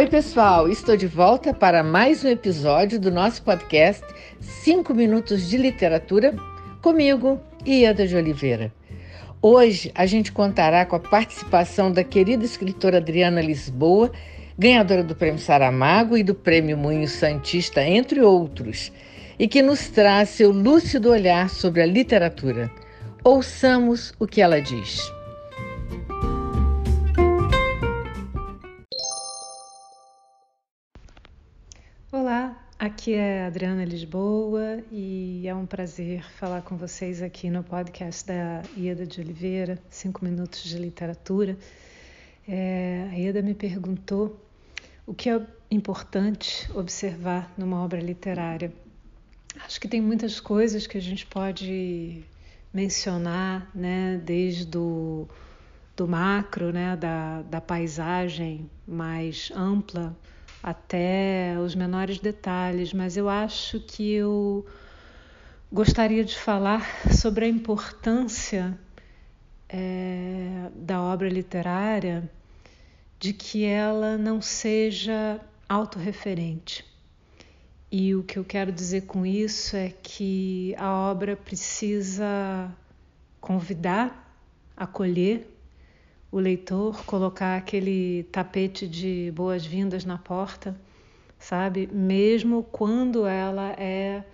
Oi, 0.00 0.06
pessoal, 0.06 0.66
estou 0.66 0.96
de 0.96 1.06
volta 1.06 1.52
para 1.52 1.82
mais 1.82 2.24
um 2.24 2.28
episódio 2.28 2.98
do 2.98 3.10
nosso 3.10 3.42
podcast 3.42 4.02
5 4.40 4.94
Minutos 4.94 5.46
de 5.46 5.58
Literatura, 5.58 6.34
comigo, 6.80 7.38
Ieda 7.66 8.06
de 8.06 8.16
Oliveira. 8.16 8.72
Hoje 9.42 9.92
a 9.94 10.06
gente 10.06 10.32
contará 10.32 10.86
com 10.86 10.96
a 10.96 11.00
participação 11.00 11.92
da 11.92 12.02
querida 12.02 12.46
escritora 12.46 12.96
Adriana 12.96 13.42
Lisboa, 13.42 14.10
ganhadora 14.58 15.04
do 15.04 15.14
Prêmio 15.14 15.38
Saramago 15.38 16.16
e 16.16 16.22
do 16.22 16.34
Prêmio 16.34 16.78
Moinho 16.78 17.06
Santista, 17.06 17.84
entre 17.84 18.22
outros, 18.22 18.90
e 19.38 19.46
que 19.46 19.60
nos 19.60 19.90
traz 19.90 20.30
seu 20.30 20.50
lúcido 20.50 21.10
olhar 21.10 21.50
sobre 21.50 21.82
a 21.82 21.86
literatura. 21.86 22.70
Ouçamos 23.22 24.14
o 24.18 24.26
que 24.26 24.40
ela 24.40 24.62
diz. 24.62 25.12
Aqui 32.80 33.12
é 33.12 33.44
Adriana 33.44 33.84
Lisboa 33.84 34.82
e 34.90 35.46
é 35.46 35.54
um 35.54 35.66
prazer 35.66 36.24
falar 36.38 36.62
com 36.62 36.78
vocês 36.78 37.20
aqui 37.20 37.50
no 37.50 37.62
podcast 37.62 38.26
da 38.26 38.62
Ieda 38.74 39.06
de 39.06 39.20
Oliveira, 39.20 39.78
5 39.90 40.24
Minutos 40.24 40.62
de 40.64 40.78
Literatura. 40.78 41.58
É, 42.48 43.06
a 43.12 43.14
Ieda 43.16 43.42
me 43.42 43.52
perguntou 43.52 44.42
o 45.06 45.12
que 45.12 45.28
é 45.28 45.46
importante 45.70 46.70
observar 46.74 47.52
numa 47.54 47.84
obra 47.84 48.00
literária. 48.00 48.72
Acho 49.62 49.78
que 49.78 49.86
tem 49.86 50.00
muitas 50.00 50.40
coisas 50.40 50.86
que 50.86 50.96
a 50.96 51.02
gente 51.02 51.26
pode 51.26 52.24
mencionar, 52.72 53.70
né, 53.74 54.18
desde 54.24 54.78
o 54.78 55.28
do 55.94 56.08
macro, 56.08 56.72
né, 56.72 56.96
da, 56.96 57.42
da 57.42 57.60
paisagem 57.60 58.70
mais 58.88 59.52
ampla 59.54 60.16
até 60.62 61.56
os 61.58 61.74
menores 61.74 62.18
detalhes, 62.18 62.92
mas 62.92 63.16
eu 63.16 63.28
acho 63.28 63.80
que 63.80 64.12
eu 64.12 64.66
gostaria 65.72 66.24
de 66.24 66.36
falar 66.36 66.84
sobre 67.12 67.44
a 67.44 67.48
importância 67.48 68.78
é, 69.68 70.68
da 70.74 71.00
obra 71.00 71.28
literária 71.28 72.28
de 73.18 73.32
que 73.32 73.64
ela 73.64 74.18
não 74.18 74.40
seja 74.40 75.40
autorreferente. 75.68 76.84
E 77.92 78.14
o 78.14 78.22
que 78.22 78.38
eu 78.38 78.44
quero 78.44 78.70
dizer 78.70 79.02
com 79.02 79.26
isso 79.26 79.76
é 79.76 79.92
que 80.02 80.74
a 80.78 80.92
obra 80.92 81.36
precisa 81.36 82.70
convidar, 83.40 84.34
acolher 84.76 85.46
o 86.30 86.38
leitor, 86.38 87.04
colocar 87.04 87.56
aquele 87.56 88.24
tapete 88.30 88.86
de 88.86 89.32
boas-vindas 89.34 90.04
na 90.04 90.16
porta, 90.16 90.76
sabe? 91.38 91.88
Mesmo 91.92 92.62
quando 92.62 93.26
ela 93.26 93.72
é 93.72 94.24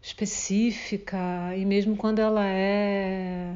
específica 0.00 1.18
e 1.56 1.64
mesmo 1.64 1.96
quando 1.96 2.20
ela 2.20 2.46
é 2.46 3.54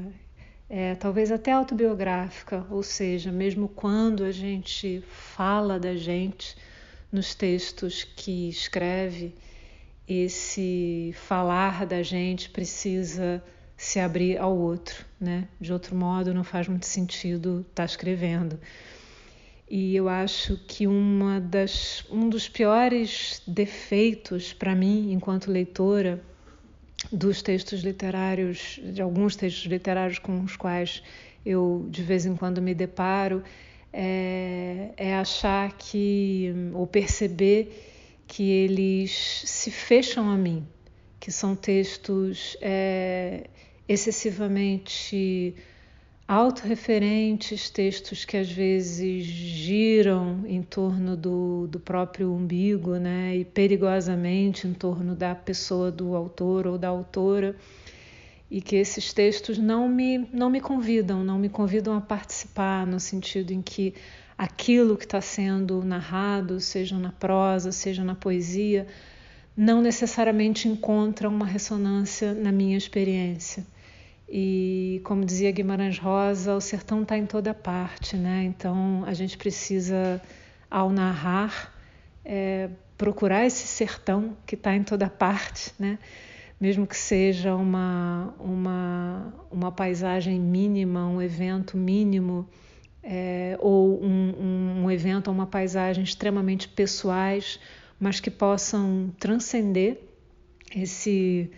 é, 0.75 0.95
talvez 0.95 1.31
até 1.31 1.53
autobiográfica, 1.53 2.67
ou 2.71 2.83
seja, 2.83 3.31
mesmo 3.31 3.69
quando 3.69 4.25
a 4.25 4.33
gente 4.33 5.05
fala 5.07 5.79
da 5.79 5.95
gente 5.95 6.57
nos 7.13 7.35
textos 7.35 8.05
que 8.05 8.49
escreve, 8.49 9.35
esse 10.09 11.15
falar 11.15 11.85
da 11.85 12.03
gente 12.03 12.49
precisa 12.49 13.45
se 13.83 13.99
abrir 13.99 14.39
ao 14.39 14.57
outro, 14.57 15.05
né? 15.21 15.49
De 15.61 15.73
outro 15.73 15.97
modo, 15.97 16.33
não 16.33 16.45
faz 16.45 16.69
muito 16.69 16.87
sentido 16.87 17.67
estar 17.69 17.83
tá 17.83 17.85
escrevendo. 17.85 18.57
E 19.69 19.97
eu 19.97 20.09
acho 20.09 20.57
que 20.69 20.87
uma 20.87 21.41
das, 21.41 22.05
um 22.09 22.29
dos 22.29 22.49
piores 22.49 23.43
defeitos 23.45 24.53
para 24.53 24.73
mim, 24.73 25.13
enquanto 25.13 25.51
leitora, 25.51 26.23
dos 27.11 27.43
textos 27.43 27.81
literários, 27.81 28.79
de 28.85 29.03
alguns 29.03 29.35
textos 29.35 29.65
literários 29.65 30.21
com 30.21 30.43
os 30.43 30.55
quais 30.55 31.03
eu 31.45 31.85
de 31.91 32.05
vez 32.05 32.25
em 32.25 32.37
quando 32.37 32.63
me 32.63 32.77
deparo, 32.77 33.43
é, 33.93 34.91
é 34.97 35.17
achar 35.17 35.73
que, 35.73 36.55
ou 36.73 36.87
perceber 36.87 38.23
que 38.29 38.49
eles 38.49 39.43
se 39.45 39.73
fecham 39.73 40.31
a 40.31 40.37
mim, 40.37 40.65
que 41.19 41.33
são 41.33 41.57
textos 41.57 42.57
é, 42.61 43.49
excessivamente 43.89 45.55
autorreferentes, 46.27 47.69
textos 47.69 48.25
que 48.25 48.37
às 48.37 48.51
vezes 48.51 49.25
giram 49.25 50.45
em 50.47 50.63
torno 50.63 51.17
do, 51.17 51.67
do 51.67 51.79
próprio 51.79 52.33
umbigo, 52.33 52.97
né, 52.97 53.37
e 53.37 53.45
perigosamente 53.45 54.67
em 54.67 54.73
torno 54.73 55.15
da 55.15 55.35
pessoa 55.35 55.91
do 55.91 56.15
autor 56.15 56.67
ou 56.67 56.79
da 56.79 56.89
autora, 56.89 57.55
e 58.51 58.61
que 58.61 58.77
esses 58.77 59.13
textos 59.13 59.59
não 59.59 59.89
me, 59.89 60.27
não 60.33 60.49
me 60.49 60.61
convidam, 60.61 61.25
não 61.25 61.39
me 61.39 61.49
convidam 61.49 61.97
a 61.97 62.01
participar, 62.01 62.87
no 62.87 63.01
sentido 63.01 63.53
em 63.53 63.61
que 63.61 63.95
aquilo 64.37 64.97
que 64.97 65.05
está 65.05 65.21
sendo 65.21 65.83
narrado, 65.85 66.61
seja 66.61 66.99
na 66.99 67.13
prosa, 67.13 67.73
seja 67.73 68.03
na 68.05 68.15
poesia, 68.15 68.87
não 69.57 69.83
necessariamente 69.83 70.69
encontra 70.69 71.29
uma 71.29 71.47
ressonância 71.47 72.33
na 72.33 72.51
minha 72.51 72.77
experiência. 72.77 73.65
E 74.29 75.03
como 75.05 75.25
dizia 75.25 75.51
Guimarães 75.51 75.99
Rosa, 75.99 76.55
o 76.55 76.61
sertão 76.61 77.03
está 77.03 77.19
em 77.19 77.27
toda 77.27 77.53
parte, 77.53 78.17
né? 78.17 78.45
Então 78.45 79.05
a 79.07 79.13
gente 79.13 79.37
precisa, 79.37 80.23
ao 80.71 80.91
narrar, 80.91 81.71
é, 82.25 82.71
procurar 82.97 83.45
esse 83.45 83.67
sertão 83.67 84.35
que 84.47 84.55
está 84.55 84.75
em 84.75 84.83
toda 84.83 85.11
parte, 85.11 85.73
né? 85.79 85.99
Mesmo 86.59 86.87
que 86.87 86.97
seja 86.97 87.55
uma, 87.55 88.33
uma, 88.39 89.35
uma 89.51 89.71
paisagem 89.71 90.41
mínima, 90.41 91.07
um 91.07 91.21
evento 91.21 91.77
mínimo, 91.77 92.49
é, 93.03 93.59
ou 93.61 94.03
um, 94.03 94.35
um, 94.39 94.85
um 94.85 94.91
evento 94.91 95.29
ou 95.29 95.35
uma 95.35 95.47
paisagem 95.47 96.05
extremamente 96.05 96.69
pessoais, 96.69 97.61
mas 98.03 98.19
que 98.19 98.33
possam 98.33 99.15
transcender 99.17 99.97
esse 100.75 101.49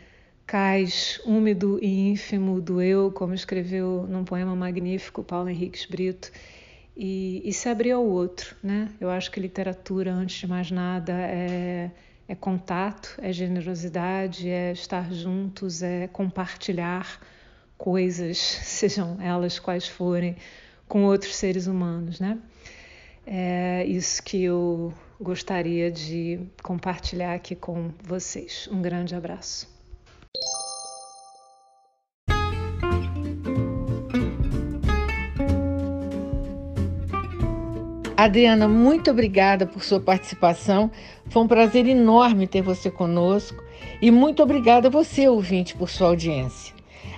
cais 0.47 1.19
úmido 1.25 1.79
e 1.81 2.11
ínfimo 2.11 2.61
do 2.61 2.83
eu, 2.83 3.11
como 3.11 3.33
escreveu 3.33 4.07
num 4.07 4.27
poema 4.27 4.55
magnífico 4.55 5.25
Paulo 5.25 5.49
Henriques 5.49 5.87
Brito, 5.87 6.31
e, 6.95 7.41
e 7.47 7.51
se 7.51 7.67
abrir 7.67 7.93
ao 7.93 8.05
outro. 8.05 8.55
Né? 8.63 8.91
Eu 9.01 9.09
acho 9.09 9.31
que 9.31 9.41
literatura, 9.41 10.13
antes 10.13 10.37
de 10.37 10.47
mais 10.47 10.71
nada, 10.71 11.15
é, 11.15 11.91
é 12.29 12.35
contato, 12.35 13.19
é 13.23 13.33
generosidade, 13.33 14.47
é 14.47 14.71
estar 14.71 15.11
juntos, 15.15 15.83
é 15.83 16.09
compartilhar 16.09 17.23
coisas, 17.79 18.37
sejam 18.63 19.17
elas 19.19 19.59
quais 19.59 19.89
forem, 19.89 20.37
com 20.87 21.05
outros 21.05 21.37
seres 21.37 21.67
humanos. 21.67 22.21
Né? 22.21 22.39
É 23.27 23.85
isso 23.87 24.23
que 24.23 24.45
eu 24.45 24.93
gostaria 25.21 25.91
de 25.91 26.41
compartilhar 26.63 27.35
aqui 27.35 27.55
com 27.55 27.91
vocês. 28.03 28.69
Um 28.71 28.83
grande 28.83 29.15
abraço. 29.15 29.73
Adriana, 38.17 38.69
muito 38.69 39.11
obrigada 39.11 39.67
por 39.67 39.83
sua 39.83 39.99
participação. 39.99 40.91
Foi 41.27 41.43
um 41.43 41.49
prazer 41.49 41.87
enorme 41.87 42.47
ter 42.47 42.63
você 42.63 42.91
conosco 42.91 43.63
e 44.01 44.11
muito 44.11 44.43
obrigada 44.43 44.89
a 44.89 44.91
você, 44.91 45.29
ouvinte, 45.29 45.75
por 45.75 45.91
sua 45.91 46.09
audiência. 46.09 46.75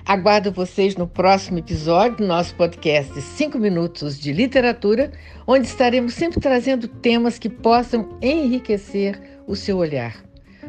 Aguardo 0.07 0.53
vocês 0.53 0.95
no 0.95 1.05
próximo 1.05 1.59
episódio 1.59 2.19
do 2.19 2.25
nosso 2.25 2.55
podcast 2.55 3.21
5 3.21 3.59
Minutos 3.59 4.17
de 4.17 4.31
Literatura, 4.31 5.11
onde 5.45 5.67
estaremos 5.67 6.13
sempre 6.13 6.39
trazendo 6.39 6.87
temas 6.87 7.37
que 7.37 7.49
possam 7.49 8.17
enriquecer 8.21 9.19
o 9.45 9.53
seu 9.53 9.75
olhar. 9.75 10.15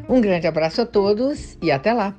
Um 0.09 0.19
grande 0.19 0.45
abraço 0.45 0.81
a 0.81 0.85
todos 0.85 1.57
e 1.61 1.71
até 1.71 1.93
lá! 1.93 2.13